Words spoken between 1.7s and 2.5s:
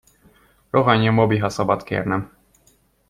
kérnem!